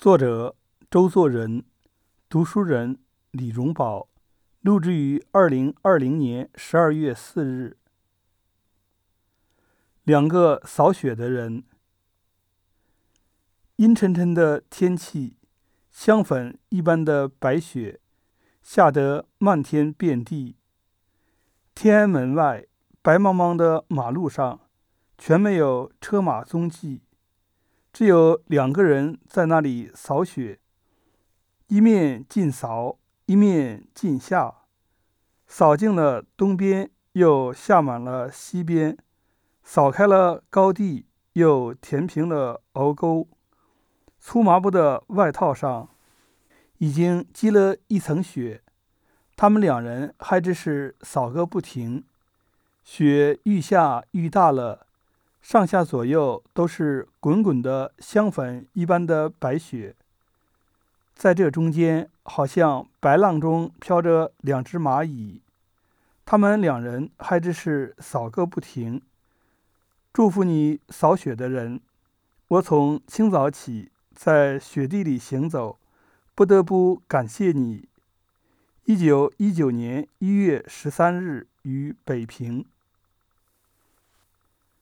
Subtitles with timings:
[0.00, 0.54] 作者
[0.88, 1.64] 周作人，
[2.28, 3.00] 读书人
[3.32, 4.08] 李荣宝，
[4.60, 7.76] 录制于二零二零年十二月四日。
[10.04, 11.64] 两个扫雪的人，
[13.74, 15.36] 阴沉沉的天气，
[15.90, 17.98] 香粉一般的白雪
[18.62, 20.54] 下得漫天遍地。
[21.74, 22.64] 天安门外
[23.02, 24.60] 白茫茫的马路上，
[25.18, 27.02] 全没有车马踪迹。
[27.98, 30.60] 只有两个人在那里扫雪，
[31.66, 34.54] 一面尽扫，一面尽下，
[35.48, 38.96] 扫尽了东边，又下满了西边，
[39.64, 43.26] 扫开了高地，又填平了壕沟。
[44.20, 45.88] 粗麻布的外套上
[46.76, 48.62] 已经积了一层雪，
[49.34, 52.04] 他们两人还只是扫个不停，
[52.84, 54.86] 雪愈下愈大了。
[55.48, 59.96] 上下左右都是滚滚的香粉一般的白雪，
[61.14, 65.40] 在这中间，好像白浪中飘着两只蚂蚁。
[66.26, 69.00] 他们两人还只是扫个不停。
[70.12, 71.80] 祝福你扫雪的人，
[72.48, 75.78] 我从清早起在雪地里行走，
[76.34, 77.88] 不得不感谢你。
[78.84, 82.66] 一九一九年一月十三日于北平。